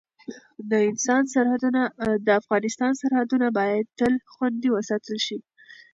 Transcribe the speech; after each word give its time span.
د 2.25 2.29
افغانستان 2.41 2.91
سرحدونه 3.01 3.47
باید 3.57 3.85
تل 3.97 4.13
خوندي 4.33 4.69
وساتل 4.71 5.17
شي. 5.27 5.37